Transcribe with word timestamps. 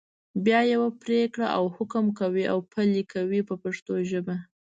بیا 0.45 0.59
یوه 0.73 0.89
پرېکړه 1.03 1.47
او 1.57 1.63
حکم 1.75 2.05
کوي 2.19 2.43
او 2.53 2.57
پلي 2.71 2.95
یې 3.03 3.09
کوي 3.13 3.41
په 3.49 3.55
پښتو 3.63 3.93
ژبه. 4.09 4.35